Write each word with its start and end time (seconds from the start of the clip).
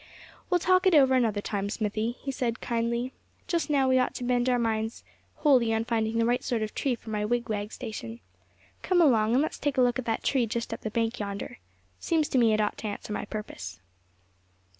"We'll 0.49 0.57
talk 0.59 0.87
it 0.87 0.95
over 0.95 1.13
another 1.13 1.41
time, 1.41 1.69
Smithy," 1.69 2.13
he 2.21 2.31
said, 2.31 2.59
kindly. 2.59 3.13
"Just 3.47 3.69
now 3.69 3.87
we 3.87 3.99
ought 3.99 4.15
to 4.15 4.23
bend 4.23 4.49
our 4.49 4.57
minds 4.57 5.03
wholly 5.35 5.71
on 5.75 5.85
finding 5.85 6.17
the 6.17 6.25
right 6.25 6.43
sort 6.43 6.63
of 6.63 6.73
tree 6.73 6.95
for 6.95 7.11
my 7.11 7.23
wigwag 7.23 7.71
station. 7.71 8.19
Come 8.81 8.99
along, 8.99 9.33
and 9.33 9.43
let's 9.43 9.59
take 9.59 9.77
a 9.77 9.81
look 9.83 9.99
at 9.99 10.05
that 10.05 10.23
tree 10.23 10.47
just 10.47 10.73
up 10.73 10.81
the 10.81 10.89
bank 10.89 11.19
yonder. 11.19 11.59
Seems 11.99 12.29
to 12.29 12.39
me 12.39 12.51
it 12.51 12.59
ought 12.59 12.79
to 12.79 12.87
answer 12.87 13.13
my 13.13 13.25
purpose." 13.25 13.79